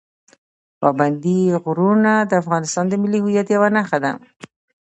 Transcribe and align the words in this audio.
پابندي 0.81 1.39
غرونه 1.63 2.11
د 2.29 2.31
افغانستان 2.41 2.85
د 2.89 2.93
ملي 3.01 3.19
هویت 3.21 3.47
یوه 3.55 3.69
نښه 3.75 3.97
ده. 4.03 4.11